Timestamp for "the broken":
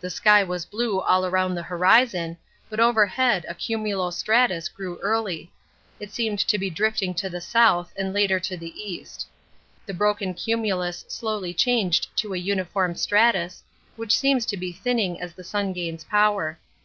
9.84-10.34